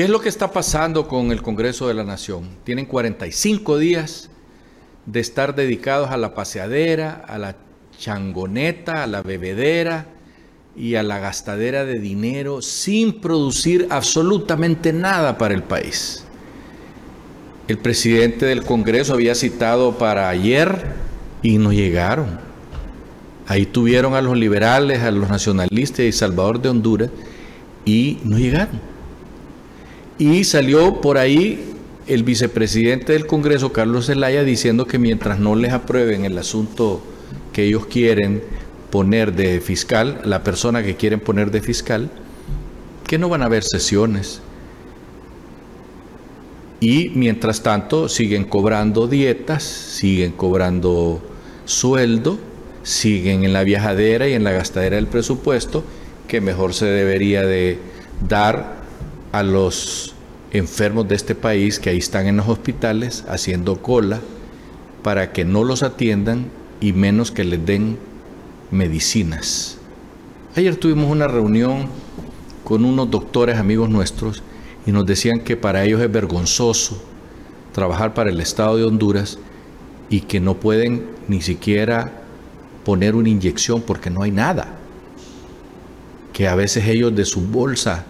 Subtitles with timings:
[0.00, 2.48] ¿Qué es lo que está pasando con el Congreso de la Nación?
[2.64, 4.30] Tienen 45 días
[5.04, 7.56] de estar dedicados a la paseadera, a la
[7.98, 10.06] changoneta, a la bebedera
[10.74, 16.24] y a la gastadera de dinero sin producir absolutamente nada para el país.
[17.68, 20.82] El presidente del Congreso había citado para ayer
[21.42, 22.40] y no llegaron.
[23.46, 27.10] Ahí tuvieron a los liberales, a los nacionalistas y Salvador de Honduras
[27.84, 28.89] y no llegaron.
[30.20, 31.72] Y salió por ahí
[32.06, 37.00] el vicepresidente del Congreso, Carlos Zelaya, diciendo que mientras no les aprueben el asunto
[37.54, 38.42] que ellos quieren
[38.90, 42.10] poner de fiscal, la persona que quieren poner de fiscal,
[43.06, 44.42] que no van a haber sesiones.
[46.80, 51.22] Y mientras tanto siguen cobrando dietas, siguen cobrando
[51.64, 52.38] sueldo,
[52.82, 55.82] siguen en la viajadera y en la gastadera del presupuesto,
[56.28, 57.78] que mejor se debería de
[58.28, 58.79] dar
[59.32, 60.14] a los
[60.52, 64.20] enfermos de este país que ahí están en los hospitales haciendo cola
[65.02, 66.46] para que no los atiendan
[66.80, 67.98] y menos que les den
[68.70, 69.78] medicinas.
[70.56, 71.86] Ayer tuvimos una reunión
[72.64, 74.42] con unos doctores amigos nuestros
[74.86, 77.00] y nos decían que para ellos es vergonzoso
[77.72, 79.38] trabajar para el Estado de Honduras
[80.08, 82.12] y que no pueden ni siquiera
[82.84, 84.74] poner una inyección porque no hay nada.
[86.32, 88.06] Que a veces ellos de su bolsa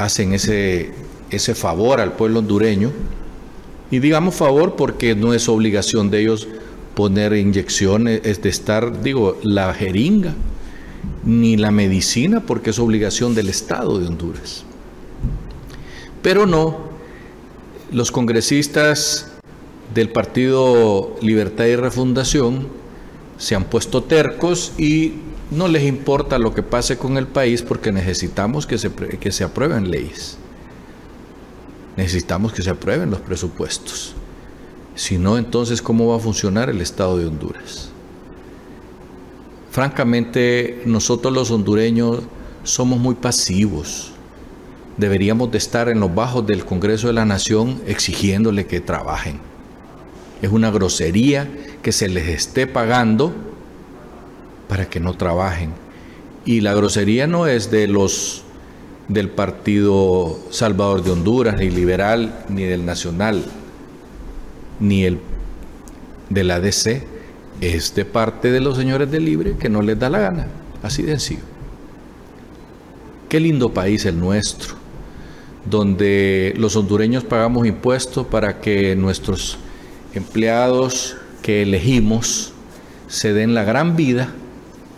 [0.00, 0.90] hacen ese,
[1.30, 2.90] ese favor al pueblo hondureño.
[3.90, 6.48] Y digamos favor porque no es obligación de ellos
[6.94, 10.34] poner inyecciones, es de estar, digo, la jeringa,
[11.24, 14.64] ni la medicina, porque es obligación del Estado de Honduras.
[16.22, 16.78] Pero no,
[17.92, 19.32] los congresistas
[19.94, 22.79] del Partido Libertad y Refundación
[23.40, 25.14] se han puesto tercos y
[25.50, 29.44] no les importa lo que pase con el país porque necesitamos que se, que se
[29.44, 30.36] aprueben leyes.
[31.96, 34.14] Necesitamos que se aprueben los presupuestos.
[34.94, 37.88] Si no, entonces, ¿cómo va a funcionar el Estado de Honduras?
[39.70, 42.20] Francamente, nosotros los hondureños
[42.62, 44.12] somos muy pasivos.
[44.98, 49.49] Deberíamos de estar en los bajos del Congreso de la Nación exigiéndole que trabajen.
[50.42, 51.48] Es una grosería
[51.82, 53.32] que se les esté pagando
[54.68, 55.72] para que no trabajen.
[56.44, 58.42] Y la grosería no es de los
[59.08, 63.44] del Partido Salvador de Honduras, ni liberal, ni del Nacional
[64.80, 65.18] ni el
[66.30, 67.06] de la DC
[67.60, 70.46] es de parte de los señores de Libre que no les da la gana.
[70.82, 71.42] Así de sencillo.
[73.28, 74.74] Qué lindo país el nuestro,
[75.68, 79.58] donde los hondureños pagamos impuestos para que nuestros
[80.14, 82.52] empleados que elegimos
[83.08, 84.28] se den la gran vida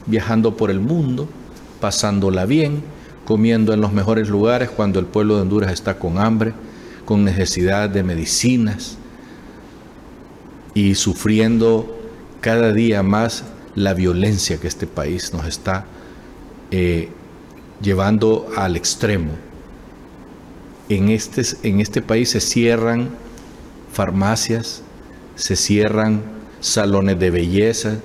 [0.06, 1.28] viajando por el mundo,
[1.80, 2.82] pasándola bien,
[3.24, 6.52] comiendo en los mejores lugares cuando el pueblo de Honduras está con hambre,
[7.04, 8.98] con necesidad de medicinas,
[10.74, 11.98] y sufriendo
[12.40, 13.44] cada día más
[13.74, 15.86] la violencia que este país nos está
[16.70, 17.08] eh,
[17.80, 19.32] llevando al extremo.
[20.88, 23.10] En este, en este país se cierran
[23.92, 24.82] farmacias,
[25.36, 26.22] se cierran
[26.60, 27.98] salones de belleza,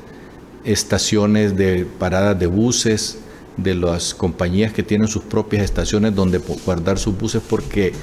[0.64, 3.20] estaciones de paradas de buses,
[3.58, 7.94] de las compañías que tienen sus propias estaciones donde guardar sus buses porque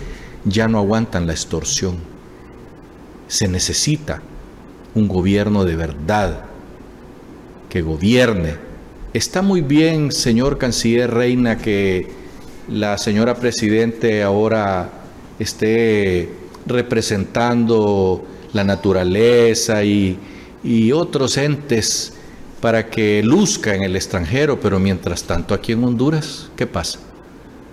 [0.45, 1.97] ya no aguantan la extorsión.
[3.29, 4.21] Se necesita
[4.95, 6.45] un gobierno de verdad,
[7.69, 8.55] que gobierne.
[9.13, 12.09] Está muy bien, señor canciller Reina, que
[12.69, 14.91] la señora presidente ahora
[15.39, 16.29] esté
[16.67, 20.19] representando la naturaleza y,
[20.95, 22.15] otros entes
[22.61, 27.01] para que luzca en el extranjero, pero mientras tanto aquí en Honduras, ¿qué pasa?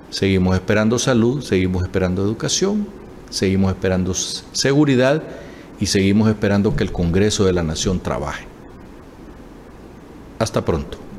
[0.10, 2.86] Seguimos esperando salud, seguimos esperando educación,
[3.30, 5.24] seguimos esperando seguridad
[5.80, 8.46] y seguimos esperando que el Congreso de la Nación trabaje.
[10.38, 11.11] Hasta pronto.